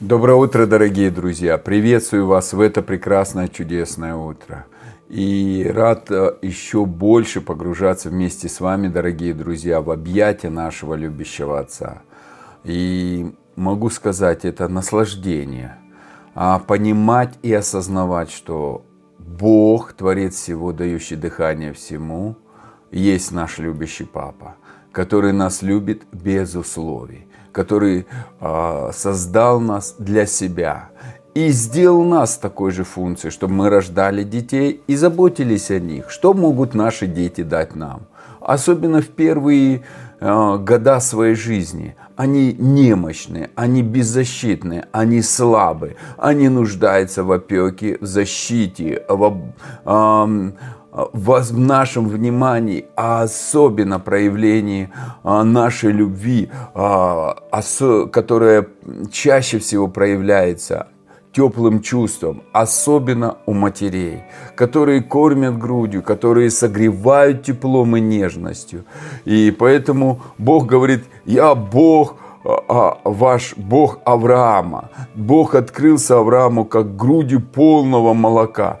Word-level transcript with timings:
Доброе 0.00 0.36
утро, 0.36 0.66
дорогие 0.66 1.10
друзья! 1.10 1.56
Приветствую 1.56 2.26
вас 2.26 2.52
в 2.52 2.60
это 2.60 2.82
прекрасное, 2.82 3.48
чудесное 3.48 4.14
утро. 4.14 4.66
И 5.08 5.66
рад 5.74 6.10
э, 6.10 6.34
еще 6.42 6.84
больше 6.84 7.40
погружаться 7.40 8.10
вместе 8.10 8.46
с 8.50 8.60
вами, 8.60 8.88
дорогие 8.88 9.32
друзья, 9.32 9.80
в 9.80 9.90
объятия 9.90 10.50
нашего 10.50 10.92
любящего 10.92 11.58
Отца. 11.58 12.02
И 12.62 13.34
могу 13.56 13.88
сказать, 13.88 14.44
это 14.44 14.68
наслаждение. 14.68 15.78
А 16.34 16.58
понимать 16.58 17.32
и 17.40 17.50
осознавать, 17.54 18.30
что 18.30 18.84
Бог, 19.18 19.94
Творец 19.94 20.34
всего, 20.34 20.74
дающий 20.74 21.16
дыхание 21.16 21.72
всему, 21.72 22.36
есть 22.90 23.32
наш 23.32 23.56
любящий 23.56 24.04
Папа, 24.04 24.56
который 24.92 25.32
нас 25.32 25.62
любит 25.62 26.02
без 26.12 26.54
условий 26.54 27.26
который 27.56 28.06
э, 28.40 28.90
создал 28.92 29.60
нас 29.60 29.94
для 29.98 30.26
себя 30.26 30.90
и 31.34 31.48
сделал 31.48 32.04
нас 32.04 32.36
такой 32.36 32.70
же 32.70 32.84
функцией, 32.84 33.32
чтобы 33.32 33.54
мы 33.54 33.70
рождали 33.70 34.24
детей 34.24 34.82
и 34.86 34.94
заботились 34.94 35.70
о 35.70 35.80
них. 35.80 36.10
Что 36.10 36.34
могут 36.34 36.74
наши 36.74 37.06
дети 37.06 37.42
дать 37.42 37.74
нам? 37.74 38.08
Особенно 38.40 39.00
в 39.00 39.08
первые 39.08 39.84
э, 40.20 40.58
года 40.58 41.00
своей 41.00 41.34
жизни. 41.34 41.96
Они 42.14 42.52
немощные, 42.52 43.48
они 43.54 43.82
беззащитные, 43.82 44.84
они 44.92 45.22
слабые, 45.22 45.96
они 46.18 46.50
нуждаются 46.50 47.24
в 47.24 47.32
опеке, 47.32 47.96
в 48.02 48.06
защите, 48.06 49.02
в, 49.08 49.40
э, 49.86 50.52
в 51.12 51.58
нашем 51.58 52.08
внимании, 52.08 52.86
а 52.96 53.22
особенно 53.22 54.00
проявлении 54.00 54.88
а, 55.22 55.44
нашей 55.44 55.92
любви, 55.92 56.48
а, 56.74 57.36
которая 58.10 58.66
чаще 59.12 59.58
всего 59.58 59.88
проявляется 59.88 60.88
теплым 61.32 61.82
чувством, 61.82 62.42
особенно 62.52 63.36
у 63.44 63.52
матерей, 63.52 64.22
которые 64.54 65.02
кормят 65.02 65.58
грудью, 65.58 66.02
которые 66.02 66.48
согревают 66.48 67.42
теплом 67.42 67.94
и 67.98 68.00
нежностью. 68.00 68.86
И 69.26 69.54
поэтому 69.58 70.22
Бог 70.38 70.64
говорит, 70.64 71.04
я 71.26 71.54
Бог, 71.54 72.16
а, 72.48 72.98
ваш 73.04 73.54
Бог 73.56 73.98
Авраама. 74.04 74.90
Бог 75.14 75.54
открылся 75.54 76.18
Аврааму 76.18 76.64
как 76.64 76.96
грудью 76.96 77.40
полного 77.40 78.14
молока, 78.14 78.78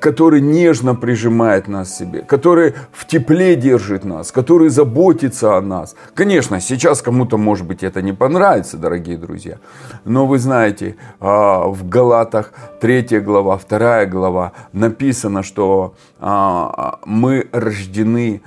который 0.00 0.40
нежно 0.40 0.94
прижимает 0.94 1.68
нас 1.68 1.90
к 1.90 1.94
себе, 1.94 2.22
который 2.22 2.74
в 2.90 3.06
тепле 3.06 3.54
держит 3.56 4.04
нас, 4.04 4.32
который 4.32 4.70
заботится 4.70 5.56
о 5.56 5.60
нас. 5.60 5.94
Конечно, 6.14 6.60
сейчас 6.60 7.02
кому-то, 7.02 7.36
может 7.36 7.66
быть, 7.66 7.82
это 7.82 8.00
не 8.00 8.14
понравится, 8.14 8.78
дорогие 8.78 9.18
друзья, 9.18 9.58
но 10.04 10.26
вы 10.26 10.38
знаете, 10.38 10.96
а, 11.20 11.66
в 11.66 11.88
Галатах 11.88 12.54
3 12.80 13.20
глава, 13.20 13.60
2 13.68 14.06
глава 14.06 14.52
написано, 14.72 15.42
что 15.42 15.94
а, 16.18 16.98
мы 17.04 17.46
рождены 17.52 18.40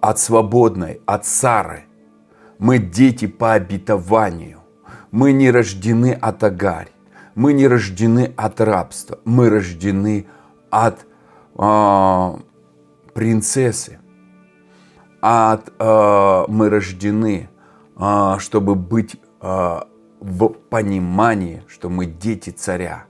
от 0.00 0.18
свободной, 0.18 1.00
от 1.06 1.24
Сары– 1.26 1.84
мы 2.64 2.78
дети 2.78 3.26
по 3.26 3.52
обетованию. 3.52 4.60
Мы 5.10 5.32
не 5.32 5.50
рождены 5.50 6.12
от 6.12 6.42
Агарь. 6.44 6.88
Мы 7.34 7.52
не 7.52 7.68
рождены 7.68 8.32
от 8.38 8.58
рабства. 8.58 9.18
Мы 9.26 9.50
рождены 9.50 10.26
от 10.70 11.04
э, 11.58 12.36
принцессы. 13.12 13.98
От, 15.20 15.74
э, 15.78 16.44
мы 16.48 16.70
рождены, 16.70 17.50
э, 17.98 18.36
чтобы 18.38 18.74
быть 18.74 19.16
э, 19.42 19.80
в 20.20 20.48
понимании, 20.70 21.62
что 21.68 21.90
мы 21.90 22.06
дети 22.06 22.48
царя. 22.48 23.04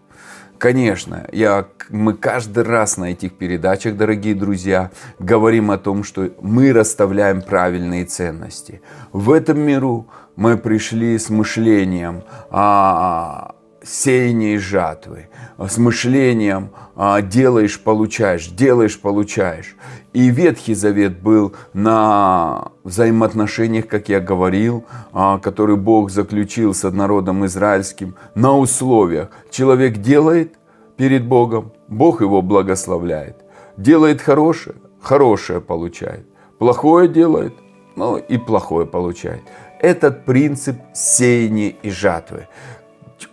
Конечно, 0.65 1.27
я, 1.31 1.67
мы 1.91 2.15
каждый 2.15 2.65
раз 2.65 2.97
на 2.97 3.13
этих 3.13 3.35
передачах, 3.35 3.99
дорогие 3.99 4.35
друзья, 4.35 4.91
говорим 5.19 5.71
о 5.71 5.77
том, 5.77 6.05
что 6.05 6.31
мы 6.41 6.73
расставляем 6.73 7.43
правильные 7.43 8.07
ценности. 8.07 8.81
В 9.13 9.31
этом 9.33 9.61
миру 9.61 10.09
мы 10.37 10.57
пришли 10.57 11.19
с 11.19 11.29
мышлением 11.29 12.23
а, 12.49 13.54
сеяния 13.85 14.55
и 14.55 14.59
жатвы, 14.59 15.29
с 15.59 15.79
мышлением 15.79 16.71
а, 16.97 17.21
делаешь, 17.23 17.81
получаешь, 17.81 18.49
делаешь, 18.49 19.01
получаешь. 19.01 19.77
И 20.13 20.29
Ветхий 20.31 20.75
Завет 20.75 21.21
был 21.21 21.55
на 21.73 22.73
взаимоотношениях, 22.85 23.87
как 23.87 24.09
я 24.09 24.21
говорил, 24.21 24.85
а, 25.13 25.39
который 25.39 25.77
Бог 25.77 26.11
заключил 26.11 26.73
с 26.75 26.89
народом 26.89 27.45
израильским, 27.47 28.15
на 28.35 28.57
условиях. 28.57 29.31
Человек 29.51 29.99
делает 29.99 30.55
перед 30.97 31.27
Богом, 31.27 31.73
Бог 31.89 32.21
его 32.21 32.43
благословляет. 32.43 33.45
Делает 33.77 34.21
хорошее, 34.21 34.77
хорошее 35.01 35.61
получает. 35.61 36.27
Плохое 36.59 37.09
делает, 37.09 37.55
ну 37.97 38.17
и 38.17 38.39
плохое 38.39 38.87
получает. 38.87 39.43
Этот 39.81 40.25
принцип 40.25 40.77
сеяния 40.95 41.75
и 41.83 41.91
жатвы. 41.91 42.49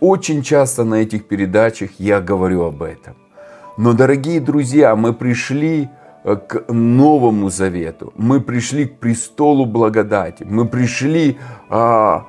Очень 0.00 0.42
часто 0.42 0.84
на 0.84 0.96
этих 0.96 1.26
передачах 1.28 1.90
я 1.98 2.20
говорю 2.20 2.62
об 2.62 2.82
этом. 2.82 3.14
Но, 3.78 3.92
дорогие 3.92 4.40
друзья, 4.40 4.96
мы 4.96 5.12
пришли 5.12 5.88
э, 6.24 6.36
к 6.36 6.72
Новому 6.72 7.50
Завету, 7.50 8.12
мы 8.16 8.40
пришли 8.40 8.84
к 8.84 8.98
престолу 8.98 9.64
благодати, 9.66 10.44
мы 10.48 10.66
пришли 10.66 11.38
а, 11.70 12.26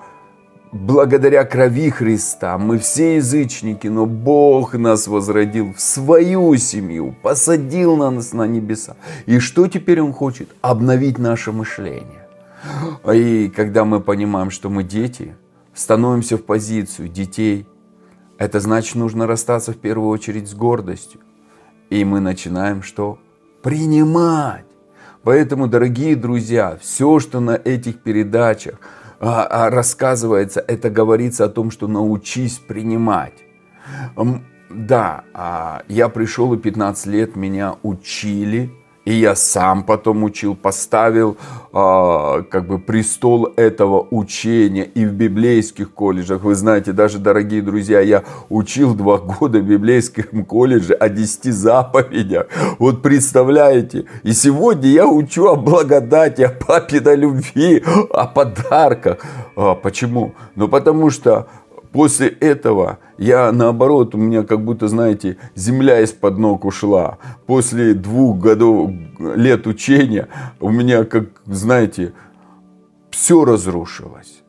благодаря 0.73 1.43
крови 1.45 1.89
Христа. 1.89 2.57
Мы 2.57 2.77
все 2.77 3.15
язычники, 3.15 3.87
но 3.87 4.05
Бог 4.05 4.73
нас 4.73 5.07
возродил 5.07 5.73
в 5.73 5.79
свою 5.79 6.55
семью, 6.57 7.15
посадил 7.21 7.95
нас 7.95 8.33
на 8.33 8.47
небеса. 8.47 8.95
И 9.25 9.39
что 9.39 9.67
теперь 9.67 10.01
Он 10.01 10.13
хочет? 10.13 10.49
Обновить 10.61 11.19
наше 11.19 11.51
мышление. 11.51 12.27
И 13.13 13.51
когда 13.55 13.85
мы 13.85 13.99
понимаем, 13.99 14.49
что 14.49 14.69
мы 14.69 14.83
дети, 14.83 15.35
становимся 15.73 16.37
в 16.37 16.43
позицию 16.43 17.09
детей, 17.09 17.67
это 18.37 18.59
значит, 18.59 18.95
нужно 18.95 19.27
расстаться 19.27 19.73
в 19.73 19.77
первую 19.77 20.09
очередь 20.09 20.49
с 20.49 20.53
гордостью. 20.53 21.21
И 21.89 22.03
мы 22.05 22.19
начинаем 22.19 22.81
что? 22.81 23.19
Принимать. 23.61 24.65
Поэтому, 25.23 25.67
дорогие 25.67 26.15
друзья, 26.15 26.77
все, 26.81 27.19
что 27.19 27.39
на 27.39 27.55
этих 27.55 28.01
передачах 28.01 28.79
а, 29.19 29.45
а, 29.45 29.69
рассказывается, 29.69 30.59
это 30.59 30.89
говорится 30.89 31.45
о 31.45 31.49
том, 31.49 31.71
что 31.71 31.87
научись 31.87 32.57
принимать. 32.59 33.43
Да, 34.69 35.23
а, 35.33 35.83
я 35.87 36.09
пришел 36.09 36.53
и 36.53 36.57
15 36.57 37.05
лет 37.05 37.35
меня 37.35 37.75
учили 37.83 38.71
и 39.05 39.13
я 39.13 39.35
сам 39.35 39.83
потом 39.83 40.23
учил, 40.23 40.55
поставил 40.55 41.37
э, 41.73 42.43
как 42.49 42.67
бы 42.67 42.79
престол 42.79 43.53
этого 43.57 44.07
учения 44.11 44.83
и 44.83 45.05
в 45.05 45.13
библейских 45.13 45.93
колледжах. 45.93 46.43
Вы 46.43 46.55
знаете, 46.55 46.93
даже, 46.93 47.19
дорогие 47.19 47.61
друзья, 47.61 47.99
я 47.99 48.23
учил 48.49 48.95
два 48.95 49.17
года 49.39 49.59
в 49.59 49.63
библейском 49.63 50.45
колледже 50.45 50.93
о 50.93 51.09
десяти 51.09 51.51
заповедях. 51.51 52.47
Вот 52.79 53.01
представляете? 53.01 54.05
И 54.23 54.33
сегодня 54.33 54.89
я 54.89 55.07
учу 55.07 55.47
о 55.47 55.55
благодати, 55.55 56.43
о 56.43 56.49
папе 56.49 57.01
на 57.01 57.15
любви, 57.15 57.83
о 58.09 58.27
подарках. 58.27 59.17
А, 59.55 59.75
почему? 59.75 60.33
Ну, 60.55 60.67
потому 60.67 61.09
что 61.09 61.47
После 61.93 62.27
этого 62.27 62.99
я, 63.19 63.51
наоборот, 63.51 64.15
у 64.15 64.17
меня 64.17 64.41
как 64.43 64.65
будто, 64.65 64.87
знаете, 64.87 65.37
земля 65.53 66.01
из-под 66.01 66.39
ног 66.39 66.65
ушла. 66.65 67.19
После 67.45 67.93
двух 67.93 68.39
годов, 68.39 68.89
лет 69.19 69.67
учения 69.67 70.27
у 70.59 70.71
меня, 70.71 71.03
как, 71.03 71.43
знаете, 71.45 72.13
все 73.11 73.45
разрушилось. 73.45 74.41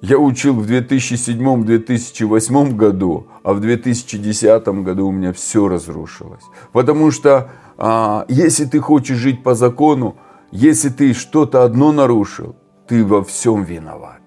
Я 0.00 0.18
учил 0.18 0.54
в 0.54 0.68
2007-2008 0.68 2.74
году, 2.74 3.28
а 3.44 3.52
в 3.52 3.60
2010 3.60 4.66
году 4.82 5.06
у 5.06 5.12
меня 5.12 5.32
все 5.32 5.68
разрушилось. 5.68 6.42
Потому 6.72 7.12
что 7.12 7.52
а, 7.78 8.24
если 8.28 8.64
ты 8.64 8.80
хочешь 8.80 9.16
жить 9.16 9.44
по 9.44 9.54
закону, 9.54 10.16
если 10.50 10.88
ты 10.88 11.14
что-то 11.14 11.62
одно 11.62 11.92
нарушил, 11.92 12.56
ты 12.88 13.04
во 13.04 13.22
всем 13.22 13.62
виноват. 13.62 14.18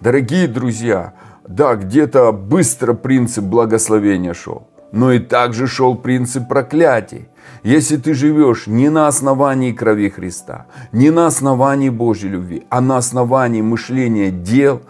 Дорогие 0.00 0.46
друзья, 0.46 1.14
да, 1.48 1.76
где-то 1.76 2.32
быстро 2.32 2.94
принцип 2.94 3.44
благословения 3.44 4.34
шел, 4.34 4.66
но 4.92 5.12
и 5.12 5.18
также 5.18 5.66
шел 5.66 5.96
принцип 5.96 6.48
проклятий. 6.48 7.28
Если 7.62 7.96
ты 7.96 8.14
живешь 8.14 8.66
не 8.66 8.90
на 8.90 9.08
основании 9.08 9.72
крови 9.72 10.08
Христа, 10.08 10.66
не 10.92 11.10
на 11.10 11.26
основании 11.26 11.90
Божьей 11.90 12.30
любви, 12.30 12.64
а 12.70 12.80
на 12.80 12.96
основании 12.96 13.62
мышления 13.62 14.30
дел, 14.30 14.82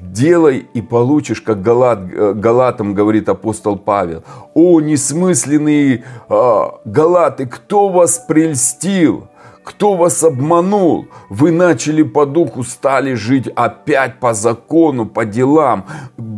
делай 0.00 0.66
и 0.74 0.82
получишь, 0.82 1.40
как 1.40 1.62
Галат, 1.62 2.00
э, 2.12 2.32
Галатам 2.34 2.94
говорит 2.94 3.28
апостол 3.28 3.76
Павел. 3.76 4.22
О, 4.54 4.80
несмысленные 4.80 6.04
э, 6.28 6.62
Галаты, 6.84 7.46
кто 7.46 7.88
вас 7.88 8.18
прельстил? 8.18 9.29
Кто 9.70 9.94
вас 9.94 10.24
обманул? 10.24 11.06
Вы 11.28 11.52
начали 11.52 12.02
по 12.02 12.26
духу, 12.26 12.64
стали 12.64 13.14
жить 13.14 13.46
опять 13.54 14.18
по 14.18 14.34
закону, 14.34 15.06
по 15.06 15.24
делам. 15.24 15.86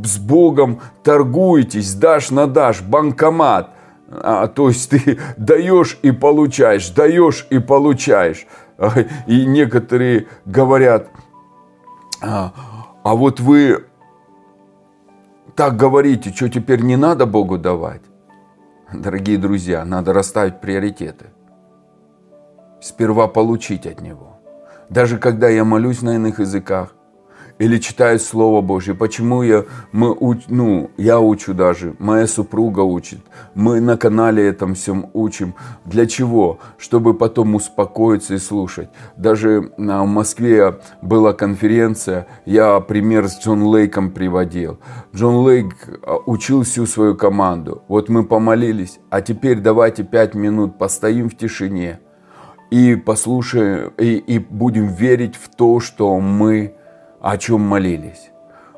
С 0.05 0.19
Богом 0.19 0.81
торгуетесь, 1.02 1.94
дашь 1.94 2.31
на 2.31 2.46
дашь, 2.46 2.82
банкомат. 2.82 3.70
А, 4.11 4.49
то 4.49 4.69
есть 4.69 4.90
ты 4.90 5.19
даешь 5.38 5.99
и 6.02 6.11
получаешь, 6.11 6.90
даешь 6.90 7.46
и 7.49 7.58
получаешь. 7.58 8.46
И 9.26 9.46
некоторые 9.46 10.26
говорят, 10.44 11.08
а, 12.20 12.52
а 13.02 13.14
вот 13.14 13.40
вы 13.40 13.87
так 15.56 15.76
говорите, 15.76 16.35
что 16.35 16.50
теперь 16.50 16.82
не 16.82 16.96
надо 16.96 17.25
Богу 17.25 17.56
давать? 17.56 18.02
Дорогие 18.93 19.38
друзья, 19.38 19.87
надо 19.87 20.12
расставить 20.12 20.61
приоритеты. 20.61 21.31
Сперва 22.82 23.29
получить 23.29 23.87
от 23.87 24.00
Него. 24.00 24.40
Даже 24.90 25.19
когда 25.19 25.49
я 25.49 25.64
молюсь 25.64 26.02
на 26.02 26.17
иных 26.17 26.40
языках, 26.40 26.94
или 27.58 27.79
читаю 27.79 28.19
Слово 28.19 28.61
Божье. 28.61 28.94
Почему 28.94 29.43
я, 29.43 29.64
мы, 29.93 30.17
ну, 30.49 30.90
я 30.96 31.20
учу 31.20 31.55
даже, 31.55 31.94
моя 32.00 32.26
супруга 32.26 32.81
учит, 32.81 33.20
мы 33.55 33.81
на 33.81 33.96
канале 33.96 34.49
этом 34.49 34.75
всем 34.75 35.11
учим. 35.12 35.55
Для 35.84 36.06
чего? 36.06 36.58
Чтобы 36.76 37.14
потом 37.14 37.55
успокоиться 37.55 38.34
и 38.34 38.38
слушать. 38.38 38.88
Даже 39.17 39.73
в 39.76 40.06
Москве 40.06 40.81
была 41.02 41.35
конференция, 41.35 42.26
я 42.46 42.81
пример 42.81 43.28
с 43.28 43.38
Джон 43.38 43.62
Лейком 43.62 44.11
приводил. 44.11 44.81
Джон 45.14 45.46
Лейк 45.46 45.75
а, 46.02 46.17
учил 46.26 46.64
всю 46.64 46.87
свою 46.87 47.14
команду. 47.14 47.82
Вот 47.87 48.08
мы 48.08 48.25
помолились, 48.25 48.99
а 49.11 49.20
теперь 49.20 49.61
давайте 49.61 50.02
пять 50.02 50.35
минут 50.35 50.78
постоим 50.78 51.31
в 51.31 51.37
тишине 51.37 52.00
и 52.72 52.96
послушаем, 52.96 53.92
и, 53.98 54.14
и 54.16 54.38
будем 54.38 54.88
верить 54.88 55.36
в 55.36 55.54
то, 55.54 55.78
что 55.78 56.19
мы 56.19 56.74
о 57.20 57.36
чем 57.36 57.60
молились. 57.60 58.30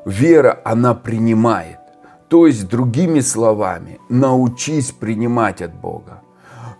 Вера, 0.05 0.59
она 0.65 0.93
принимает. 0.93 1.79
То 2.27 2.45
есть, 2.45 2.67
другими 2.67 3.21
словами, 3.21 3.99
научись 4.09 4.91
принимать 4.91 5.61
от 5.61 5.73
Бога. 5.73 6.21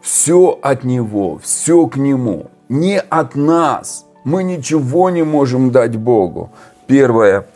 Все 0.01 0.59
от 0.61 0.83
Него, 0.83 1.39
все 1.41 1.87
к 1.87 1.95
Нему, 1.95 2.47
не 2.67 2.99
от 2.99 3.35
нас. 3.35 4.05
Мы 4.25 4.43
ничего 4.43 5.09
не 5.09 5.23
можем 5.23 5.71
дать 5.71 5.95
Богу. 5.95 6.49
Первое, 6.85 7.47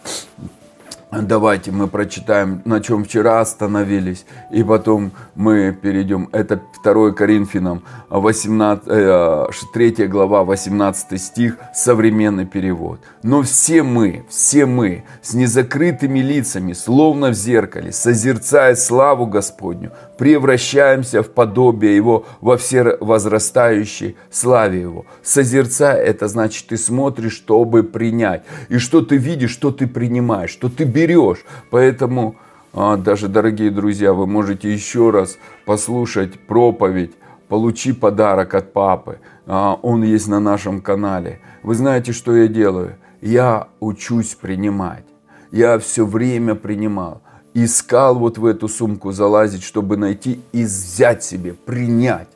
Давайте 1.11 1.71
мы 1.71 1.87
прочитаем, 1.87 2.61
на 2.65 2.81
чем 2.81 3.03
вчера 3.03 3.41
остановились, 3.41 4.27
и 4.51 4.63
потом 4.63 5.11
мы 5.33 5.71
перейдем. 5.71 6.29
Это 6.31 6.61
2 6.83 7.13
Коринфянам 7.13 7.83
18, 8.09 9.73
3 9.73 9.95
э, 9.97 10.05
глава, 10.05 10.43
18 10.43 11.19
стих, 11.19 11.57
современный 11.73 12.45
перевод. 12.45 12.99
Но 13.23 13.41
все 13.41 13.81
мы, 13.81 14.23
все 14.29 14.67
мы 14.67 15.03
с 15.23 15.33
незакрытыми 15.33 16.19
лицами, 16.19 16.73
словно 16.73 17.29
в 17.29 17.33
зеркале, 17.33 17.91
созерцая 17.91 18.75
славу 18.75 19.25
Господню, 19.25 19.91
превращаемся 20.19 21.23
в 21.23 21.29
подобие 21.29 21.95
Его 21.95 22.25
во 22.41 22.57
все 22.57 22.97
возрастающей 22.99 24.17
славе 24.29 24.81
Его. 24.81 25.05
Созерцая, 25.23 25.95
это 25.95 26.27
значит, 26.27 26.67
ты 26.67 26.77
смотришь, 26.77 27.37
чтобы 27.37 27.83
принять. 27.83 28.43
И 28.67 28.79
что 28.79 29.01
ты 29.01 29.15
видишь, 29.15 29.51
что 29.51 29.71
ты 29.71 29.87
принимаешь, 29.87 30.49
что 30.49 30.67
ты 30.67 30.83
берешь. 30.83 31.45
Поэтому, 31.69 32.35
а, 32.73 32.97
даже, 32.97 33.29
дорогие 33.29 33.71
друзья, 33.71 34.11
вы 34.11 34.27
можете 34.27 34.69
еще 34.73 35.09
раз 35.09 35.37
послушать 35.65 36.37
проповедь 36.47 37.13
«Получи 37.47 37.93
подарок 37.93 38.55
от 38.55 38.73
папы». 38.73 39.19
А, 39.47 39.79
он 39.81 40.03
есть 40.03 40.27
на 40.27 40.41
нашем 40.41 40.81
канале. 40.81 41.39
Вы 41.63 41.75
знаете, 41.75 42.11
что 42.11 42.35
я 42.35 42.49
делаю? 42.49 42.97
Я 43.21 43.69
учусь 43.79 44.35
принимать. 44.35 45.05
Я 45.51 45.79
все 45.79 46.05
время 46.05 46.55
принимал 46.55 47.21
искал 47.53 48.15
вот 48.15 48.37
в 48.37 48.45
эту 48.45 48.67
сумку 48.67 49.11
залазить, 49.11 49.63
чтобы 49.63 49.97
найти 49.97 50.39
и 50.51 50.63
взять 50.63 51.23
себе, 51.23 51.53
принять. 51.53 52.27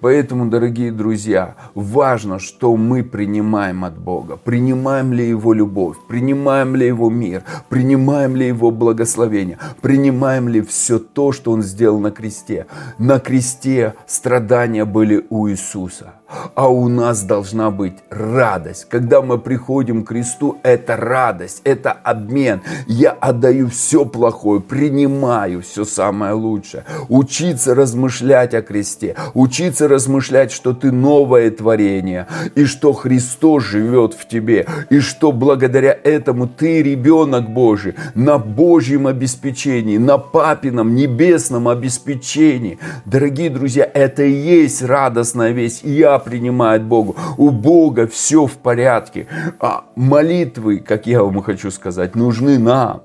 Поэтому, 0.00 0.46
дорогие 0.46 0.92
друзья, 0.92 1.56
важно, 1.74 2.38
что 2.38 2.76
мы 2.76 3.02
принимаем 3.02 3.84
от 3.84 3.98
Бога. 3.98 4.36
Принимаем 4.36 5.12
ли 5.12 5.28
Его 5.28 5.52
любовь, 5.52 5.96
принимаем 6.08 6.74
ли 6.74 6.86
Его 6.86 7.10
мир, 7.10 7.44
принимаем 7.68 8.34
ли 8.34 8.46
Его 8.46 8.70
благословение, 8.70 9.58
принимаем 9.82 10.48
ли 10.48 10.62
все 10.62 10.98
то, 10.98 11.32
что 11.32 11.52
Он 11.52 11.62
сделал 11.62 11.98
на 11.98 12.10
кресте. 12.10 12.66
На 12.98 13.18
кресте 13.18 13.94
страдания 14.06 14.84
были 14.86 15.26
у 15.28 15.48
Иисуса. 15.48 16.14
А 16.54 16.68
у 16.68 16.88
нас 16.88 17.22
должна 17.22 17.70
быть 17.70 17.94
радость. 18.10 18.86
Когда 18.88 19.20
мы 19.20 19.38
приходим 19.38 20.04
к 20.04 20.08
кресту, 20.08 20.58
это 20.62 20.96
радость, 20.96 21.60
это 21.64 21.92
обмен. 21.92 22.62
Я 22.86 23.10
отдаю 23.10 23.68
все 23.68 24.04
плохое, 24.04 24.60
принимаю 24.60 25.62
все 25.62 25.84
самое 25.84 26.34
лучшее. 26.34 26.84
Учиться 27.08 27.74
размышлять 27.74 28.54
о 28.54 28.62
кресте, 28.62 29.16
учиться 29.34 29.88
размышлять, 29.88 30.52
что 30.52 30.72
ты 30.72 30.92
новое 30.92 31.50
творение, 31.50 32.26
и 32.54 32.64
что 32.64 32.92
Христос 32.92 33.64
живет 33.64 34.14
в 34.14 34.28
тебе, 34.28 34.66
и 34.90 35.00
что 35.00 35.32
благодаря 35.32 35.96
этому 36.04 36.46
ты 36.46 36.82
ребенок 36.82 37.50
Божий 37.50 37.94
на 38.14 38.38
Божьем 38.38 39.06
обеспечении, 39.06 39.98
на 39.98 40.18
папином 40.18 40.94
небесном 40.94 41.68
обеспечении. 41.68 42.78
Дорогие 43.04 43.50
друзья, 43.50 43.88
это 43.92 44.22
и 44.22 44.32
есть 44.32 44.82
радостная 44.82 45.50
весть. 45.50 45.82
Я 45.82 46.19
принимает 46.20 46.84
Богу. 46.84 47.16
У 47.36 47.50
Бога 47.50 48.06
все 48.06 48.46
в 48.46 48.56
порядке. 48.58 49.26
А 49.58 49.84
молитвы, 49.96 50.78
как 50.78 51.06
я 51.06 51.22
вам 51.22 51.42
хочу 51.42 51.70
сказать, 51.70 52.14
нужны 52.14 52.58
нам. 52.58 53.02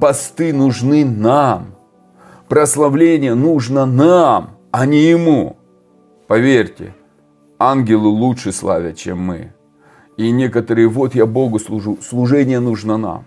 Посты 0.00 0.52
нужны 0.52 1.04
нам. 1.04 1.74
Прославление 2.48 3.34
нужно 3.34 3.86
нам, 3.86 4.50
а 4.70 4.86
не 4.86 5.10
Ему. 5.10 5.56
Поверьте, 6.26 6.94
ангелы 7.58 8.08
лучше 8.08 8.52
славят, 8.52 8.96
чем 8.96 9.20
мы. 9.20 9.52
И 10.16 10.30
некоторые, 10.30 10.88
вот 10.88 11.14
я 11.14 11.26
Богу 11.26 11.58
служу, 11.58 11.98
служение 12.02 12.60
нужно 12.60 12.96
нам. 12.96 13.24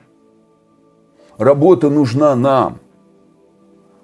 Работа 1.37 1.89
нужна 1.89 2.35
нам. 2.35 2.79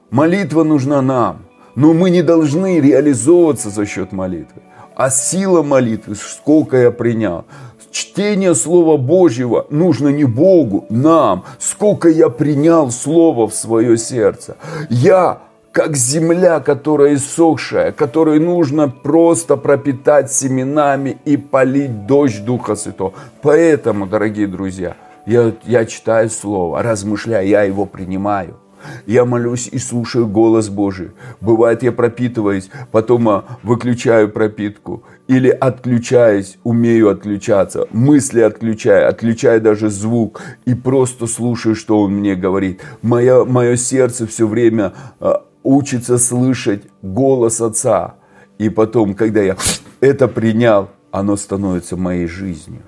Молитва 0.10 0.63
нужна 0.63 1.01
нам. 1.01 1.46
Но 1.75 1.94
мы 1.94 2.10
не 2.10 2.24
должны 2.24 2.80
реализовываться 2.80 3.69
за 3.69 3.86
счет 3.86 4.12
молитвы 4.12 4.63
а 5.00 5.10
сила 5.10 5.63
молитвы, 5.63 6.16
сколько 6.16 6.75
я 6.75 6.92
принял. 6.92 7.46
Чтение 7.90 8.54
Слова 8.54 8.98
Божьего 8.98 9.66
нужно 9.69 10.10
не 10.10 10.25
Богу, 10.25 10.88
нам. 10.90 11.46
Сколько 11.57 12.10
я 12.10 12.28
принял 12.28 12.92
Слова 12.92 13.48
в 13.48 13.53
свое 13.53 13.98
сердце. 13.98 14.58
Я 14.89 15.39
как 15.72 15.96
земля, 15.96 16.60
которая 16.60 17.15
иссохшая, 17.15 17.94
которой 17.94 18.39
нужно 18.39 18.89
просто 18.89 19.56
пропитать 19.56 20.34
семенами 20.34 21.18
и 21.24 21.38
полить 21.38 22.06
дождь 22.06 22.44
Духа 22.44 22.75
Святого. 22.75 23.13
Поэтому, 23.41 24.06
дорогие 24.06 24.48
друзья, 24.48 24.98
я, 25.25 25.53
я 25.63 25.86
читаю 25.86 26.29
Слово, 26.29 26.84
размышляю, 26.84 27.48
я 27.48 27.63
его 27.63 27.86
принимаю– 27.86 28.58
я 29.05 29.25
молюсь 29.25 29.67
и 29.71 29.77
слушаю 29.77 30.27
голос 30.27 30.69
Божий. 30.69 31.12
Бывает, 31.41 31.83
я 31.83 31.91
пропитываюсь, 31.91 32.69
потом 32.91 33.29
а, 33.29 33.45
выключаю 33.63 34.29
пропитку. 34.29 35.03
Или 35.27 35.50
отключаюсь, 35.50 36.57
умею 36.63 37.09
отключаться. 37.09 37.88
Мысли 37.91 38.41
отключаю, 38.41 39.09
отключаю 39.09 39.62
даже 39.62 39.89
звук. 39.89 40.41
И 40.65 40.74
просто 40.74 41.27
слушаю, 41.27 41.75
что 41.75 42.01
Он 42.01 42.13
мне 42.13 42.36
говорит. 42.36 42.81
Мое, 43.01 43.45
мое 43.45 43.75
сердце 43.75 44.25
все 44.25 44.48
время 44.48 44.93
а, 45.19 45.43
учится 45.63 46.17
слышать 46.17 46.83
голос 47.01 47.62
Отца. 47.62 48.15
И 48.57 48.69
потом, 48.69 49.13
когда 49.13 49.41
я 49.41 49.55
это 50.01 50.27
принял, 50.27 50.89
оно 51.12 51.38
становится 51.38 51.98
моей 51.98 52.27
жизнью. 52.27 52.81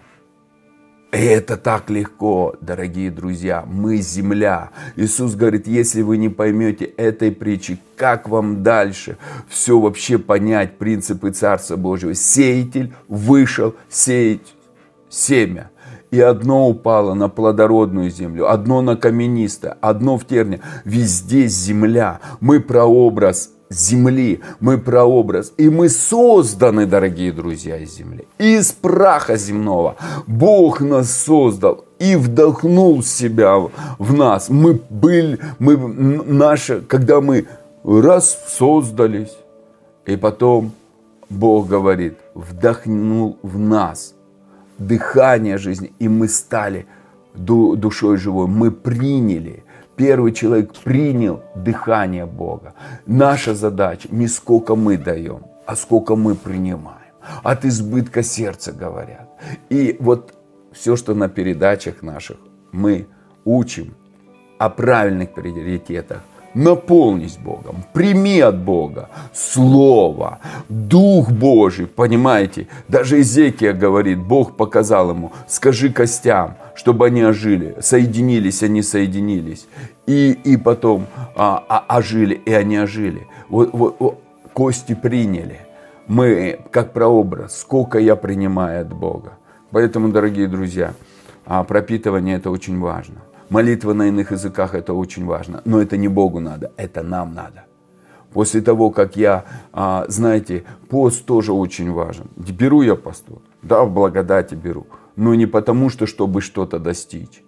Это 1.11 1.57
так 1.57 1.89
легко, 1.89 2.55
дорогие 2.61 3.11
друзья. 3.11 3.65
Мы 3.67 3.97
земля. 3.97 4.69
Иисус 4.95 5.35
говорит, 5.35 5.67
если 5.67 6.01
вы 6.03 6.15
не 6.15 6.29
поймете 6.29 6.85
этой 6.85 7.33
притчи, 7.33 7.79
как 7.97 8.29
вам 8.29 8.63
дальше 8.63 9.17
все 9.49 9.77
вообще 9.77 10.17
понять 10.17 10.77
принципы 10.77 11.31
Царства 11.31 11.75
Божьего? 11.75 12.15
Сеятель 12.15 12.93
вышел 13.09 13.75
сеять 13.89 14.55
семя. 15.09 15.69
И 16.11 16.19
одно 16.21 16.69
упало 16.69 17.13
на 17.13 17.27
плодородную 17.27 18.09
землю, 18.09 18.49
одно 18.49 18.81
на 18.81 18.95
каменистое, 18.95 19.77
одно 19.81 20.17
в 20.17 20.25
терне. 20.25 20.61
Везде 20.85 21.47
земля. 21.47 22.21
Мы 22.39 22.61
прообраз 22.61 23.51
земли, 23.71 24.41
мы 24.59 24.77
прообраз. 24.77 25.53
И 25.57 25.69
мы 25.69 25.89
созданы, 25.89 26.85
дорогие 26.85 27.31
друзья, 27.31 27.77
из 27.77 27.95
земли. 27.95 28.27
Из 28.37 28.71
праха 28.71 29.37
земного. 29.37 29.95
Бог 30.27 30.81
нас 30.81 31.11
создал 31.11 31.85
и 31.99 32.15
вдохнул 32.15 33.03
себя 33.03 33.57
в 33.99 34.13
нас. 34.13 34.49
Мы 34.49 34.81
были, 34.89 35.39
мы 35.59 35.77
наши, 35.77 36.81
когда 36.81 37.21
мы 37.21 37.45
раз 37.83 38.37
создались, 38.47 39.35
и 40.05 40.15
потом 40.15 40.71
Бог 41.29 41.67
говорит, 41.67 42.17
вдохнул 42.33 43.37
в 43.41 43.57
нас 43.57 44.13
дыхание 44.77 45.57
жизни, 45.57 45.93
и 45.99 46.09
мы 46.09 46.27
стали 46.27 46.85
душой 47.35 48.17
живой. 48.17 48.47
Мы 48.47 48.71
приняли 48.71 49.63
Первый 49.95 50.31
человек 50.31 50.73
принял 50.73 51.43
дыхание 51.55 52.25
Бога. 52.25 52.73
Наша 53.05 53.53
задача 53.53 54.07
не 54.11 54.27
сколько 54.27 54.75
мы 54.75 54.97
даем, 54.97 55.43
а 55.65 55.75
сколько 55.75 56.15
мы 56.15 56.35
принимаем. 56.35 56.97
От 57.43 57.65
избытка 57.65 58.23
сердца 58.23 58.71
говорят. 58.71 59.29
И 59.69 59.97
вот 59.99 60.33
все, 60.71 60.95
что 60.95 61.13
на 61.13 61.29
передачах 61.29 62.01
наших 62.01 62.37
мы 62.71 63.07
учим 63.45 63.93
о 64.57 64.69
правильных 64.69 65.33
приоритетах, 65.33 66.21
наполнись 66.53 67.37
Богом, 67.37 67.83
прими 67.93 68.39
от 68.39 68.57
Бога 68.57 69.09
Слово, 69.33 70.39
Дух 70.69 71.31
Божий, 71.31 71.87
понимаете? 71.87 72.67
Даже 72.87 73.21
Изекия 73.21 73.73
говорит, 73.73 74.19
Бог 74.19 74.57
показал 74.57 75.09
ему, 75.11 75.31
скажи 75.47 75.91
костям, 75.91 76.55
чтобы 76.75 77.07
они 77.07 77.23
ожили, 77.23 77.75
соединились, 77.79 78.63
они 78.63 78.81
соединились, 78.81 79.67
и, 80.07 80.31
и 80.31 80.57
потом 80.57 81.07
а, 81.35 81.63
а, 81.67 81.97
ожили, 81.97 82.35
и 82.35 82.53
они 82.53 82.77
ожили. 82.77 83.27
Вот, 83.49 83.69
вот, 83.73 83.95
вот, 83.99 84.19
кости 84.53 84.95
приняли. 84.95 85.59
Мы, 86.07 86.59
как 86.71 86.93
прообраз, 86.93 87.59
сколько 87.59 87.99
я 87.99 88.15
принимаю 88.15 88.81
от 88.81 88.93
Бога. 88.93 89.37
Поэтому, 89.71 90.09
дорогие 90.09 90.47
друзья, 90.47 90.93
а, 91.45 91.63
пропитывание 91.63 92.37
это 92.37 92.49
очень 92.49 92.79
важно. 92.79 93.21
Молитва 93.51 93.91
на 93.91 94.07
иных 94.07 94.31
языках 94.31 94.75
это 94.75 94.93
очень 94.93 95.25
важно, 95.25 95.61
но 95.65 95.81
это 95.81 95.97
не 95.97 96.07
Богу 96.07 96.39
надо, 96.39 96.71
это 96.77 97.03
нам 97.03 97.33
надо. 97.33 97.65
После 98.31 98.61
того, 98.61 98.91
как 98.91 99.17
я, 99.17 99.43
а, 99.73 100.05
знаете, 100.07 100.63
пост 100.87 101.25
тоже 101.25 101.51
очень 101.51 101.91
важен. 101.91 102.29
Беру 102.37 102.81
я 102.81 102.95
посту, 102.95 103.41
да, 103.61 103.83
в 103.83 103.93
благодати 103.93 104.55
беру, 104.55 104.87
но 105.17 105.35
не 105.35 105.47
потому, 105.47 105.89
что 105.89 106.05
чтобы 106.05 106.39
что-то 106.39 106.79
достичь, 106.79 107.43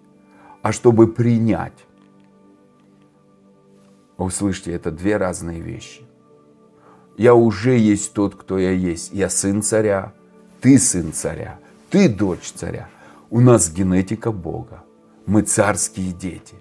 а 0.60 0.72
чтобы 0.72 1.06
принять. 1.06 1.86
Услышьте, 4.18 4.72
это 4.72 4.90
две 4.90 5.16
разные 5.16 5.62
вещи. 5.62 6.02
Я 7.16 7.34
уже 7.34 7.78
есть 7.78 8.12
тот, 8.12 8.34
кто 8.34 8.58
я 8.58 8.72
есть. 8.72 9.10
Я 9.14 9.30
сын 9.30 9.62
царя, 9.62 10.12
ты 10.60 10.78
сын 10.78 11.14
царя, 11.14 11.58
ты 11.88 12.10
дочь 12.10 12.52
царя. 12.54 12.88
У 13.30 13.40
нас 13.40 13.72
генетика 13.72 14.32
Бога 14.32 14.84
мы 15.26 15.42
царские 15.42 16.12
дети. 16.12 16.54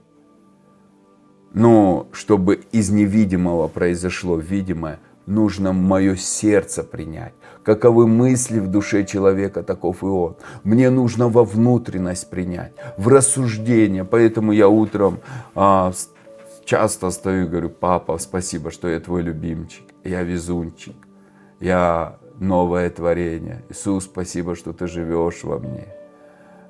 Но 1.53 2.07
чтобы 2.11 2.61
из 2.71 2.89
невидимого 2.89 3.67
произошло 3.67 4.37
видимое, 4.37 4.99
нужно 5.25 5.71
мое 5.71 6.15
сердце 6.15 6.83
принять. 6.83 7.33
Каковы 7.63 8.07
мысли 8.07 8.59
в 8.59 8.67
душе 8.67 9.05
человека, 9.05 9.63
таков 9.63 10.03
и 10.03 10.07
он. 10.07 10.35
Мне 10.63 10.89
нужно 10.89 11.29
во 11.29 11.43
внутренность 11.43 12.29
принять, 12.29 12.73
в 12.97 13.07
рассуждение. 13.07 14.03
Поэтому 14.03 14.51
я 14.51 14.67
утром 14.67 15.19
а, 15.55 15.93
часто 16.65 17.11
стою 17.11 17.45
и 17.45 17.47
говорю, 17.47 17.69
папа, 17.69 18.17
спасибо, 18.17 18.71
что 18.71 18.87
я 18.89 18.99
твой 18.99 19.21
любимчик, 19.21 19.83
я 20.03 20.23
везунчик, 20.23 20.95
я 21.59 22.17
новое 22.39 22.89
творение. 22.89 23.63
Иисус, 23.69 24.05
спасибо, 24.05 24.55
что 24.55 24.73
ты 24.73 24.87
живешь 24.87 25.43
во 25.43 25.59
мне. 25.59 25.87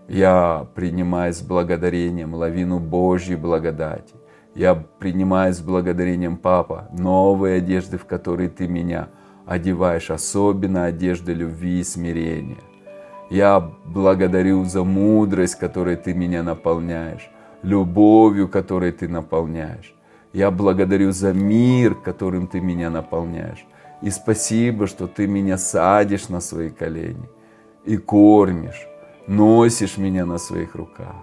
Я 0.08 0.68
принимаю 0.76 1.34
с 1.34 1.42
благодарением 1.42 2.34
лавину 2.34 2.80
Божьей 2.80 3.38
благодати. 3.38 4.14
Я 4.54 4.76
принимаю 4.76 5.54
с 5.54 5.62
благодарением, 5.62 6.38
Папа, 6.38 6.90
новые 6.92 7.58
одежды, 7.58 7.98
в 7.98 8.06
которые 8.06 8.50
Ты 8.50 8.68
меня 8.68 9.08
одеваешь, 9.46 10.12
особенно 10.12 10.86
одежды 10.86 11.34
любви 11.34 11.80
и 11.80 11.84
смирения. 11.84 12.62
Я 13.30 13.72
благодарю 13.86 14.66
за 14.66 14.84
мудрость, 14.84 15.56
которой 15.56 15.96
Ты 15.96 16.14
меня 16.14 16.44
наполняешь, 16.44 17.30
любовью, 17.64 18.50
которой 18.50 18.92
Ты 18.92 19.08
наполняешь. 19.08 19.96
Я 20.34 20.52
благодарю 20.52 21.14
за 21.14 21.32
мир, 21.32 21.96
которым 21.96 22.48
Ты 22.48 22.60
меня 22.60 22.90
наполняешь. 22.90 23.66
И 24.02 24.10
спасибо, 24.10 24.86
что 24.86 25.08
Ты 25.08 25.28
меня 25.28 25.58
садишь 25.58 26.28
на 26.28 26.42
свои 26.42 26.70
колени 26.70 27.30
и 27.86 27.98
кормишь 27.98 28.88
носишь 29.28 29.98
меня 29.98 30.26
на 30.26 30.38
своих 30.38 30.76
руках. 30.76 31.16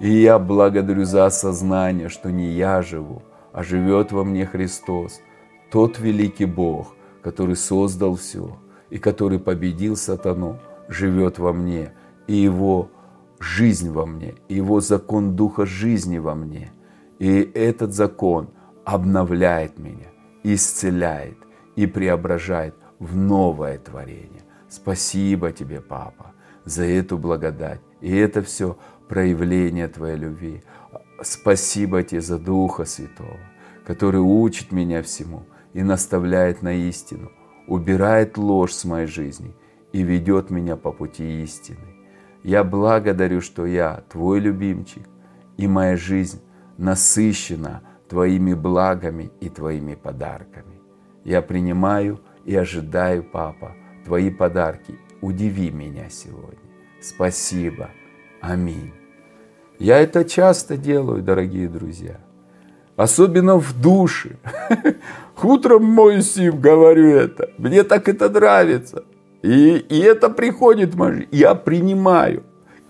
И 0.00 0.10
я 0.10 0.38
благодарю 0.38 1.04
за 1.04 1.26
осознание, 1.26 2.08
что 2.08 2.30
не 2.30 2.50
я 2.52 2.82
живу, 2.82 3.22
а 3.52 3.62
живет 3.62 4.12
во 4.12 4.24
мне 4.24 4.46
Христос, 4.46 5.20
тот 5.70 5.98
великий 5.98 6.44
Бог, 6.44 6.94
который 7.22 7.56
создал 7.56 8.16
все 8.16 8.56
и 8.90 8.98
который 8.98 9.38
победил 9.38 9.96
сатану, 9.96 10.58
живет 10.88 11.38
во 11.38 11.52
мне, 11.52 11.92
и 12.26 12.34
его 12.34 12.90
жизнь 13.40 13.90
во 13.90 14.06
мне, 14.06 14.34
и 14.48 14.54
его 14.54 14.80
закон 14.80 15.34
Духа 15.34 15.66
жизни 15.66 16.18
во 16.18 16.34
мне. 16.34 16.72
И 17.18 17.50
этот 17.54 17.94
закон 17.94 18.50
обновляет 18.84 19.78
меня, 19.78 20.08
исцеляет 20.44 21.38
и 21.74 21.86
преображает 21.86 22.74
в 22.98 23.16
новое 23.16 23.78
творение. 23.78 24.44
Спасибо 24.68 25.52
тебе, 25.52 25.80
Папа 25.80 26.35
за 26.66 26.84
эту 26.84 27.16
благодать. 27.16 27.80
И 28.02 28.14
это 28.14 28.42
все 28.42 28.76
проявление 29.08 29.88
Твоей 29.88 30.16
любви. 30.16 30.62
Спасибо 31.22 32.02
Тебе 32.02 32.20
за 32.20 32.38
Духа 32.38 32.84
Святого, 32.84 33.38
который 33.86 34.20
учит 34.20 34.72
меня 34.72 35.02
всему 35.02 35.44
и 35.72 35.82
наставляет 35.82 36.60
на 36.62 36.74
истину, 36.74 37.30
убирает 37.66 38.36
ложь 38.36 38.72
с 38.72 38.84
моей 38.84 39.06
жизни 39.06 39.54
и 39.92 40.02
ведет 40.02 40.50
меня 40.50 40.76
по 40.76 40.92
пути 40.92 41.42
истины. 41.42 41.96
Я 42.42 42.64
благодарю, 42.64 43.40
что 43.40 43.64
я 43.64 44.02
Твой 44.10 44.40
любимчик, 44.40 45.02
и 45.56 45.66
моя 45.66 45.96
жизнь 45.96 46.42
насыщена 46.76 47.82
Твоими 48.08 48.54
благами 48.54 49.30
и 49.40 49.48
Твоими 49.48 49.94
подарками. 49.94 50.80
Я 51.24 51.42
принимаю 51.42 52.20
и 52.44 52.54
ожидаю, 52.54 53.24
Папа, 53.24 53.72
Твои 54.04 54.30
подарки 54.30 54.98
удиви 55.20 55.70
меня 55.70 56.08
сегодня. 56.10 56.58
Спасибо. 57.00 57.90
Аминь. 58.40 58.92
Я 59.78 60.00
это 60.00 60.24
часто 60.24 60.76
делаю, 60.76 61.22
дорогие 61.22 61.68
друзья. 61.68 62.20
Особенно 62.96 63.58
в 63.58 63.78
душе. 63.80 64.36
Утром 65.42 65.84
мой 65.84 66.22
сим 66.22 66.60
говорю 66.60 67.08
это. 67.10 67.50
Мне 67.58 67.82
так 67.82 68.08
это 68.08 68.30
нравится. 68.30 69.04
И, 69.42 69.76
и 69.76 70.00
это 70.00 70.30
приходит 70.30 70.94
Я 71.30 71.54
принимаю. 71.54 72.42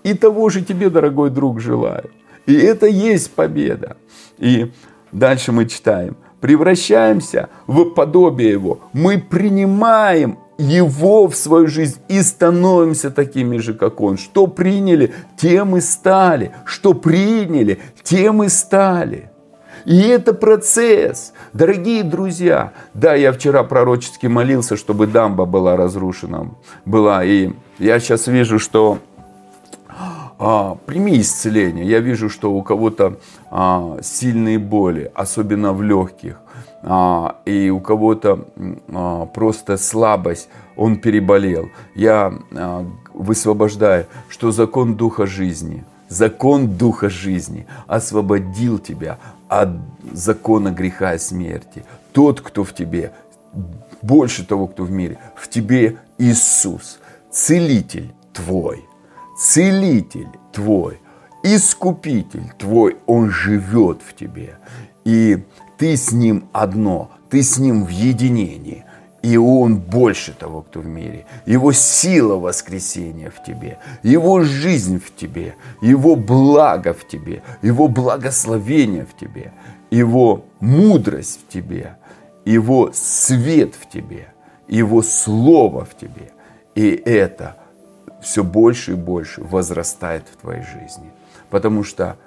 И 0.03 0.13
того 0.13 0.49
же 0.49 0.61
тебе, 0.61 0.89
дорогой 0.89 1.29
друг, 1.29 1.59
желаю. 1.59 2.09
И 2.45 2.53
это 2.55 2.87
есть 2.87 3.31
победа. 3.33 3.97
И 4.37 4.71
дальше 5.11 5.51
мы 5.51 5.65
читаем. 5.65 6.15
Превращаемся 6.39 7.49
в 7.67 7.89
подобие 7.89 8.51
Его. 8.51 8.79
Мы 8.93 9.17
принимаем 9.19 10.39
его 10.57 11.27
в 11.27 11.35
свою 11.35 11.67
жизнь 11.67 11.99
и 12.07 12.21
становимся 12.21 13.11
такими 13.11 13.57
же, 13.57 13.73
как 13.73 14.01
Он. 14.01 14.17
Что 14.17 14.47
приняли, 14.47 15.13
тем 15.37 15.77
и 15.77 15.81
стали. 15.81 16.51
Что 16.65 16.93
приняли, 16.93 17.79
тем 18.03 18.43
и 18.43 18.49
стали. 18.49 19.29
И 19.85 20.01
это 20.01 20.33
процесс. 20.33 21.33
Дорогие 21.53 22.03
друзья, 22.03 22.73
да, 22.93 23.15
я 23.15 23.31
вчера 23.31 23.63
пророчески 23.63 24.27
молился, 24.27 24.75
чтобы 24.75 25.07
дамба 25.07 25.45
была 25.45 25.77
разрушена. 25.77 26.51
Была. 26.85 27.23
И 27.23 27.51
я 27.79 27.99
сейчас 27.99 28.27
вижу, 28.27 28.59
что 28.59 28.97
а, 30.39 30.75
прими 30.85 31.19
исцеление. 31.19 31.85
Я 31.85 31.99
вижу, 31.99 32.29
что 32.29 32.51
у 32.51 32.61
кого-то 32.63 33.17
а, 33.49 33.97
сильные 34.01 34.59
боли, 34.59 35.11
особенно 35.15 35.73
в 35.73 35.81
легких. 35.81 36.41
А, 36.83 37.37
и 37.45 37.69
у 37.69 37.79
кого-то 37.79 38.45
а, 38.89 39.25
просто 39.27 39.77
слабость, 39.77 40.49
он 40.75 40.97
переболел. 40.97 41.69
Я 41.95 42.33
а, 42.51 42.85
высвобождаю, 43.13 44.05
что 44.29 44.51
закон 44.51 44.95
Духа 44.95 45.25
жизни, 45.25 45.83
закон 46.09 46.67
Духа 46.67 47.09
жизни 47.09 47.65
освободил 47.87 48.79
тебя 48.79 49.17
от 49.47 49.69
закона 50.11 50.71
греха 50.71 51.15
и 51.15 51.19
смерти. 51.19 51.83
Тот, 52.11 52.41
кто 52.41 52.63
в 52.63 52.73
тебе, 52.73 53.11
больше 54.01 54.45
того, 54.45 54.67
кто 54.67 54.83
в 54.83 54.91
мире, 54.91 55.17
в 55.35 55.47
тебе 55.47 55.97
Иисус, 56.17 56.99
целитель 57.31 58.13
твой, 58.33 58.85
целитель 59.37 60.29
твой, 60.51 60.99
искупитель 61.43 62.51
твой, 62.57 62.97
он 63.05 63.29
живет 63.29 64.01
в 64.07 64.15
тебе. 64.15 64.57
И 65.05 65.43
ты 65.77 65.95
с 65.95 66.11
Ним 66.11 66.49
одно, 66.53 67.11
ты 67.29 67.43
с 67.43 67.57
Ним 67.57 67.85
в 67.85 67.89
единении. 67.89 68.83
И 69.23 69.35
Он 69.35 69.77
больше 69.77 70.33
того, 70.33 70.61
кто 70.61 70.79
в 70.79 70.85
мире. 70.85 71.25
Его 71.45 71.73
сила 71.73 72.35
воскресения 72.35 73.29
в 73.29 73.43
тебе, 73.43 73.79
Его 74.03 74.41
жизнь 74.41 74.99
в 74.99 75.13
тебе, 75.15 75.55
Его 75.81 76.15
благо 76.15 76.93
в 76.93 77.07
тебе, 77.07 77.43
Его 77.61 77.87
благословение 77.87 79.05
в 79.05 79.17
тебе, 79.17 79.53
Его 79.89 80.45
мудрость 80.59 81.41
в 81.41 81.51
тебе, 81.51 81.97
Его 82.45 82.91
свет 82.93 83.73
в 83.75 83.89
тебе. 83.89 84.27
Его 84.67 85.01
Слово 85.01 85.85
в 85.85 85.97
тебе. 85.97 86.31
И 86.75 86.89
это 87.05 87.57
все 88.21 88.43
больше 88.43 88.91
и 88.91 88.95
больше 88.95 89.41
возрастает 89.41 90.25
в 90.31 90.37
твоей 90.37 90.63
жизни. 90.63 91.11
Потому 91.49 91.83
что 91.83 92.17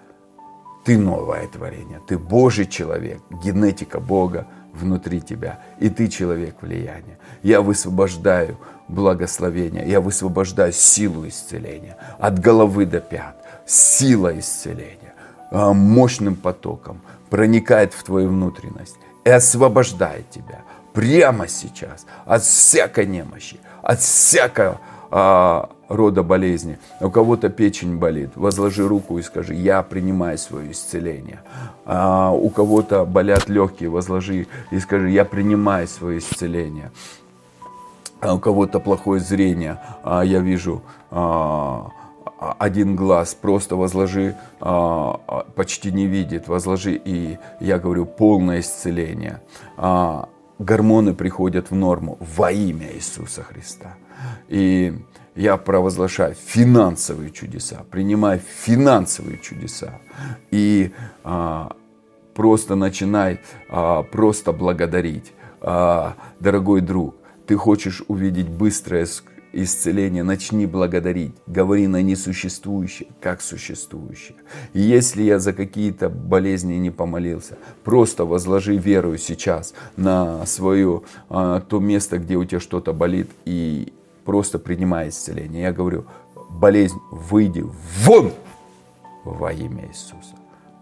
ты 0.84 0.98
новое 0.98 1.46
творение, 1.46 2.00
ты 2.06 2.18
Божий 2.18 2.66
человек, 2.66 3.20
генетика 3.42 4.00
Бога 4.00 4.46
внутри 4.72 5.20
тебя, 5.20 5.60
и 5.78 5.90
ты 5.90 6.08
человек 6.08 6.56
влияния. 6.60 7.18
Я 7.42 7.60
высвобождаю 7.60 8.58
благословение, 8.88 9.88
я 9.88 10.00
высвобождаю 10.00 10.72
силу 10.72 11.26
исцеления 11.28 11.96
от 12.18 12.38
головы 12.38 12.86
до 12.86 13.00
пят, 13.00 13.36
сила 13.66 14.38
исцеления 14.38 15.14
а, 15.50 15.72
мощным 15.72 16.36
потоком 16.36 17.00
проникает 17.28 17.94
в 17.94 18.02
твою 18.02 18.28
внутренность 18.28 18.96
и 19.24 19.30
освобождает 19.30 20.28
тебя 20.30 20.60
прямо 20.92 21.46
сейчас 21.46 22.06
от 22.24 22.42
всякой 22.42 23.06
немощи, 23.06 23.60
от 23.82 24.00
всякого 24.00 24.80
а, 25.10 25.70
рода 25.90 26.22
болезни. 26.22 26.78
У 27.00 27.10
кого-то 27.10 27.50
печень 27.50 27.96
болит, 27.98 28.30
возложи 28.36 28.86
руку 28.86 29.18
и 29.18 29.22
скажи, 29.22 29.54
я 29.54 29.82
принимаю 29.82 30.38
свое 30.38 30.70
исцеление. 30.70 31.40
А, 31.84 32.30
у 32.30 32.48
кого-то 32.48 33.04
болят 33.04 33.48
легкие, 33.48 33.90
возложи 33.90 34.46
и 34.70 34.78
скажи, 34.78 35.10
я 35.10 35.24
принимаю 35.24 35.88
свое 35.88 36.18
исцеление. 36.18 36.92
А 38.20 38.34
у 38.34 38.38
кого-то 38.38 38.78
плохое 38.80 39.20
зрение, 39.20 39.80
а, 40.04 40.22
я 40.22 40.38
вижу 40.38 40.82
а, 41.10 41.88
один 42.58 42.94
глаз, 42.94 43.34
просто 43.34 43.74
возложи, 43.74 44.36
а, 44.60 45.20
а, 45.26 45.44
почти 45.56 45.90
не 45.90 46.06
видит, 46.06 46.46
возложи, 46.46 46.94
и 47.04 47.36
я 47.58 47.78
говорю, 47.78 48.06
полное 48.06 48.60
исцеление. 48.60 49.42
А, 49.76 50.28
гормоны 50.60 51.14
приходят 51.14 51.70
в 51.70 51.74
норму 51.74 52.16
во 52.20 52.52
имя 52.52 52.92
Иисуса 52.94 53.42
Христа. 53.42 53.96
И 54.48 54.94
я 55.40 55.56
провозглашаю 55.56 56.34
финансовые 56.34 57.30
чудеса, 57.30 57.86
принимай 57.90 58.42
финансовые 58.62 59.38
чудеса. 59.38 60.00
И 60.50 60.92
а, 61.24 61.74
просто 62.34 62.74
начинай 62.74 63.40
а, 63.70 64.02
просто 64.02 64.52
благодарить. 64.52 65.32
А, 65.62 66.14
дорогой 66.40 66.82
друг, 66.82 67.16
ты 67.46 67.56
хочешь 67.56 68.02
увидеть 68.06 68.48
быстрое 68.50 69.06
исцеление, 69.54 70.24
начни 70.24 70.66
благодарить. 70.66 71.32
Говори 71.46 71.86
на 71.86 72.02
несуществующее, 72.02 73.08
как 73.22 73.40
существующее. 73.40 74.36
И 74.74 74.80
если 74.80 75.22
я 75.22 75.38
за 75.38 75.54
какие-то 75.54 76.10
болезни 76.10 76.74
не 76.74 76.90
помолился, 76.90 77.56
просто 77.82 78.26
возложи 78.26 78.76
веру 78.76 79.16
сейчас 79.16 79.72
на 79.96 80.44
свое 80.44 81.00
а, 81.30 81.60
то 81.60 81.80
место, 81.80 82.18
где 82.18 82.36
у 82.36 82.44
тебя 82.44 82.60
что-то 82.60 82.92
болит, 82.92 83.30
и 83.46 83.94
просто 84.30 84.60
принимай 84.60 85.08
исцеление. 85.08 85.62
Я 85.62 85.72
говорю, 85.72 86.04
болезнь, 86.50 87.00
выйди 87.10 87.64
вон 88.04 88.32
во 89.24 89.52
имя 89.52 89.88
Иисуса. 89.88 90.36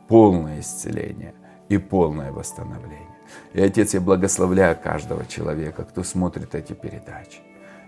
Полное 0.07 0.61
исцеление 0.61 1.33
и 1.71 1.78
полное 1.78 2.31
восстановление. 2.31 3.09
И, 3.55 3.62
Отец, 3.62 3.95
я 3.95 4.02
благословляю 4.02 4.76
каждого 4.76 5.25
человека, 5.25 5.85
кто 5.85 6.02
смотрит 6.02 6.55
эти 6.55 6.75
передачи 6.75 7.40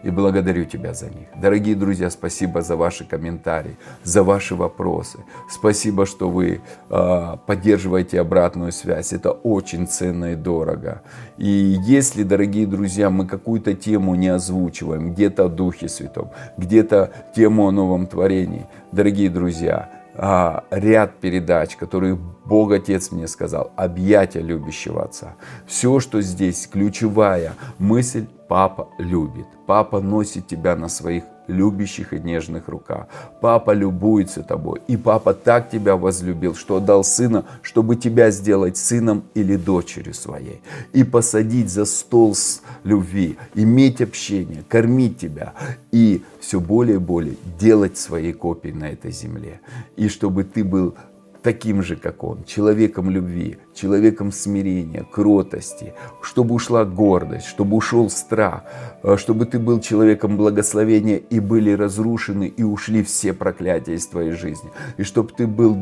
и 0.03 0.11
благодарю 0.11 0.65
Тебя 0.65 0.95
за 0.95 1.07
них. 1.07 1.29
Дорогие 1.41 1.75
друзья, 1.75 2.11
спасибо 2.11 2.63
за 2.63 2.77
ваши 2.77 3.05
комментарии, 3.05 3.77
за 4.03 4.23
ваши 4.23 4.55
вопросы. 4.55 5.19
Спасибо, 5.51 6.07
что 6.07 6.31
вы 6.31 6.61
э, 6.89 7.37
поддерживаете 7.47 8.21
обратную 8.21 8.73
связь. 8.73 9.13
Это 9.13 9.31
очень 9.31 9.87
ценно 9.87 10.33
и 10.33 10.37
дорого. 10.37 11.03
И 11.39 11.77
если, 11.87 12.23
дорогие 12.23 12.67
друзья, 12.67 13.11
мы 13.11 13.27
какую-то 13.27 13.75
тему 13.75 14.15
не 14.15 14.29
озвучиваем, 14.29 15.13
где-то 15.13 15.47
о 15.47 15.49
Духе 15.49 15.89
Святом, 15.89 16.31
где-то 16.57 17.11
тему 17.35 17.69
о 17.69 17.71
новом 17.71 18.07
творении, 18.07 18.67
дорогие 18.93 19.31
друзья, 19.31 19.91
а, 20.15 20.65
ряд 20.71 21.15
передач, 21.21 21.77
которые 21.77 22.19
Бог 22.45 22.73
Отец 22.73 23.11
мне 23.11 23.29
сказал, 23.29 23.73
объятия 23.77 24.41
любящего 24.41 25.05
Отца. 25.05 25.37
Все, 25.67 26.01
что 26.01 26.21
здесь, 26.21 26.67
ключевая 26.67 27.55
мысль, 27.79 28.27
папа 28.51 28.89
любит. 28.99 29.47
Папа 29.67 30.01
носит 30.01 30.49
тебя 30.49 30.75
на 30.75 30.89
своих 30.89 31.23
любящих 31.47 32.13
и 32.13 32.19
нежных 32.19 32.67
руках. 32.67 33.07
Папа 33.41 33.71
любуется 33.71 34.43
тобой. 34.43 34.81
И 34.89 34.97
папа 34.97 35.35
так 35.35 35.71
тебя 35.71 35.95
возлюбил, 35.95 36.57
что 36.57 36.79
отдал 36.79 37.05
сына, 37.05 37.45
чтобы 37.63 37.95
тебя 37.95 38.33
сделать 38.33 38.77
сыном 38.77 39.23
или 39.35 39.55
дочерью 39.55 40.15
своей. 40.15 40.63
И 40.93 41.05
посадить 41.05 41.71
за 41.71 41.85
стол 41.85 42.35
с 42.35 42.63
любви, 42.83 43.37
иметь 43.55 44.01
общение, 44.01 44.65
кормить 44.69 45.19
тебя. 45.19 45.55
И 45.93 46.25
все 46.41 46.59
более 46.59 46.97
и 46.97 46.99
более 46.99 47.37
делать 47.61 47.99
своей 47.99 48.33
копией 48.33 48.75
на 48.75 48.89
этой 48.89 49.13
земле. 49.13 49.61
И 49.95 50.09
чтобы 50.09 50.43
ты 50.43 50.65
был 50.65 50.97
таким 51.43 51.83
же, 51.83 51.97
как 51.97 52.23
он, 52.25 52.45
человеком 52.45 53.11
любви, 53.11 53.59
человеком 53.75 54.33
смирения, 54.33 55.05
кротости, 55.11 55.95
чтобы 56.23 56.55
ушла 56.55 56.85
гордость, 56.85 57.47
чтобы 57.47 57.77
ушел 57.77 58.11
страх, 58.11 58.65
э, 59.03 59.17
чтобы 59.17 59.47
ты 59.47 59.59
был 59.59 59.81
человеком 59.81 60.37
благословения 60.37 61.17
и 61.17 61.41
были 61.41 61.73
разрушены 61.73 62.47
и 62.49 62.63
ушли 62.63 63.03
все 63.03 63.33
проклятия 63.33 63.95
из 63.95 64.07
твоей 64.07 64.33
жизни, 64.33 64.71
и 64.99 65.03
чтобы 65.03 65.31
ты 65.37 65.47
был 65.47 65.77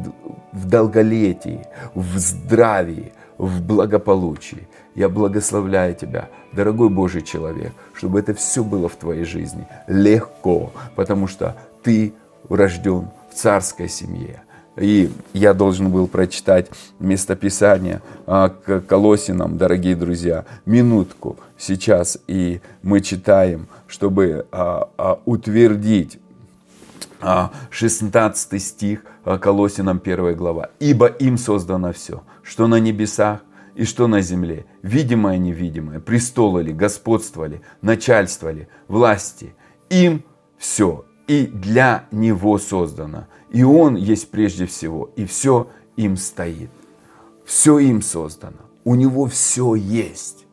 в 0.53 0.69
долголетии, 0.69 1.67
в 1.95 2.19
здравии, 2.19 3.13
в 3.37 3.63
благополучии. 3.63 4.69
Я 4.95 5.09
благословляю 5.09 5.95
тебя, 5.95 6.29
дорогой 6.53 6.89
Божий 6.89 7.23
человек, 7.23 7.73
чтобы 7.95 8.19
это 8.19 8.35
все 8.35 8.65
было 8.65 8.89
в 8.89 8.97
твоей 8.97 9.25
жизни 9.25 9.67
легко, 9.87 10.73
потому 10.97 11.29
что 11.29 11.57
ты 11.83 12.15
рожден 12.49 13.09
в 13.31 13.35
царской 13.35 13.89
семье 13.89 14.43
и 14.81 15.11
я 15.33 15.55
должен 15.55 15.91
был 15.91 16.07
прочитать 16.07 16.71
местописание 16.99 18.03
а, 18.27 18.49
к 18.49 18.81
Колосинам, 18.81 19.59
дорогие 19.59 19.97
друзья, 19.97 20.45
минутку 20.67 21.37
сейчас. 21.57 22.19
И 22.27 22.61
мы 22.83 23.01
читаем, 23.01 23.69
чтобы 23.87 24.47
а, 24.53 24.89
а, 24.97 25.21
утвердить 25.25 26.19
16 27.71 28.63
стих 28.63 29.01
Колосинам 29.41 30.01
1 30.03 30.37
глава. 30.37 30.71
«Ибо 30.79 31.07
им 31.07 31.37
создано 31.37 31.93
все, 31.93 32.23
что 32.45 32.69
на 32.69 32.79
небесах 32.79 33.41
и 33.75 33.85
что 33.85 34.07
на 34.07 34.21
земле, 34.21 34.67
видимое 34.83 35.37
и 35.37 35.41
невидимое, 35.41 35.99
престолы 35.99 36.63
ли, 36.63 36.73
господство 36.73 37.45
ли, 37.45 37.61
начальство 37.83 38.51
ли, 38.51 38.69
власти. 38.87 39.55
Им 39.91 40.25
все 40.59 41.05
и 41.29 41.47
для 41.47 42.07
Него 42.11 42.59
создано. 42.59 43.27
И 43.51 43.63
Он 43.63 43.97
есть 43.97 44.31
прежде 44.31 44.67
всего, 44.67 45.11
и 45.17 45.25
все 45.25 45.69
им 45.97 46.17
стоит. 46.17 46.71
Все 47.45 47.79
им 47.79 48.03
создано. 48.03 48.59
У 48.85 48.95
Него 48.95 49.27
все 49.27 49.75
есть. 49.75 50.47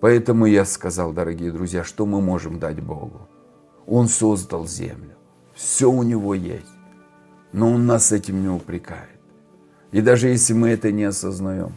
Поэтому 0.00 0.46
я 0.46 0.64
сказал, 0.64 1.12
дорогие 1.12 1.52
друзья, 1.52 1.84
что 1.84 2.06
мы 2.06 2.20
можем 2.20 2.58
дать 2.58 2.80
Богу. 2.80 3.28
Он 3.86 4.08
создал 4.08 4.66
землю. 4.66 5.16
Все 5.54 5.90
у 5.90 6.02
Него 6.02 6.34
есть. 6.34 6.66
Но 7.52 7.70
Он 7.72 7.86
нас 7.86 8.12
этим 8.12 8.42
не 8.42 8.48
упрекает. 8.48 9.20
И 9.92 10.00
даже 10.00 10.28
если 10.28 10.54
мы 10.54 10.70
это 10.70 10.90
не 10.90 11.04
осознаем, 11.04 11.72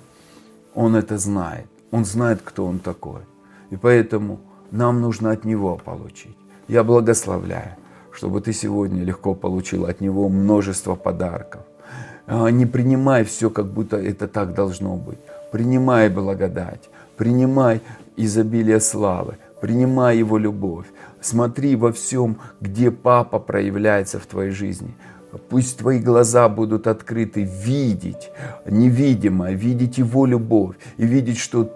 Он 0.73 0.95
это 0.95 1.17
знает. 1.17 1.67
Он 1.91 2.05
знает, 2.05 2.41
кто 2.43 2.65
Он 2.65 2.79
такой. 2.79 3.21
И 3.69 3.77
поэтому 3.77 4.39
нам 4.71 5.01
нужно 5.01 5.31
от 5.31 5.45
Него 5.45 5.77
получить. 5.77 6.37
Я 6.67 6.83
благословляю, 6.83 7.75
чтобы 8.15 8.41
ты 8.41 8.53
сегодня 8.53 9.03
легко 9.03 9.35
получил 9.35 9.85
от 9.85 10.01
Него 10.01 10.29
множество 10.29 10.95
подарков. 10.95 11.61
А, 12.27 12.49
не 12.49 12.65
принимай 12.65 13.23
все, 13.23 13.49
как 13.49 13.65
будто 13.65 13.97
это 13.97 14.27
так 14.27 14.53
должно 14.53 14.95
быть. 14.95 15.19
Принимай 15.51 16.09
благодать, 16.09 16.89
принимай 17.17 17.81
изобилие 18.17 18.79
славы, 18.79 19.37
принимай 19.61 20.17
Его 20.17 20.37
любовь. 20.37 20.85
Смотри 21.21 21.75
во 21.75 21.91
всем, 21.91 22.37
где 22.61 22.89
Папа 22.89 23.39
проявляется 23.39 24.19
в 24.19 24.25
твоей 24.25 24.51
жизни. 24.51 24.95
Пусть 25.49 25.77
твои 25.77 25.99
глаза 25.99 26.47
будут 26.47 26.87
открыты, 26.87 27.43
видеть 27.43 28.31
невидимое, 28.65 29.53
видеть 29.53 29.97
Его 29.97 30.25
любовь 30.25 30.75
и 30.97 31.05
видеть, 31.05 31.37
что 31.37 31.69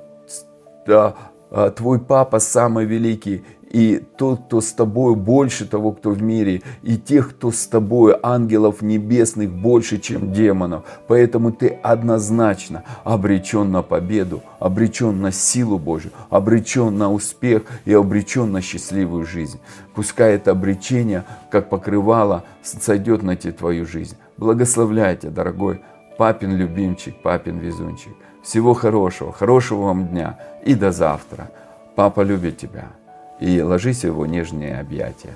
да, 0.88 1.16
а, 1.52 1.70
твой 1.70 2.00
Папа 2.00 2.40
самый 2.40 2.86
великий 2.86 3.44
и 3.70 4.04
тот, 4.18 4.46
кто 4.46 4.62
с 4.62 4.72
тобой, 4.74 5.16
больше 5.16 5.66
того, 5.66 5.92
кто 5.92 6.12
в 6.12 6.22
мире, 6.22 6.62
и 6.82 6.98
тех, 6.98 7.32
кто 7.32 7.52
с 7.52 7.68
тобой, 7.68 8.16
ангелов 8.22 8.82
небесных, 8.82 9.52
больше, 9.52 10.00
чем 10.00 10.34
демонов. 10.34 10.86
Поэтому 11.08 11.52
ты 11.52 11.68
однозначно 11.68 12.84
обречен 13.04 13.72
на 13.72 13.82
победу, 13.82 14.42
обречен 14.60 15.22
на 15.22 15.32
силу 15.32 15.78
Божью, 15.78 16.12
обречен 16.30 16.98
на 16.98 17.12
успех 17.12 17.64
и 17.86 17.94
обречен 17.94 18.52
на 18.52 18.62
счастливую 18.62 19.26
жизнь. 19.26 19.60
Пускай 19.94 20.36
это 20.36 20.52
обречение, 20.52 21.26
как 21.52 21.70
покрывало, 21.70 22.44
сойдет 22.64 23.24
на 23.24 23.36
тебе 23.36 23.54
твою 23.54 23.86
жизнь. 23.86 24.16
Благословляйте, 24.38 25.30
дорогой 25.30 25.82
папин 26.18 26.56
любимчик, 26.56 27.22
папин 27.22 27.60
везунчик. 27.60 28.14
Всего 28.44 28.74
хорошего, 28.74 29.32
хорошего 29.32 29.84
вам 29.84 30.08
дня 30.08 30.40
и 30.66 30.74
до 30.76 30.92
завтра. 30.92 31.52
Папа 31.96 32.22
любит 32.22 32.58
тебя. 32.58 32.99
И 33.40 33.62
ложись 33.62 34.02
в 34.02 34.08
его 34.08 34.26
нежные 34.26 34.80
объятия. 34.80 35.34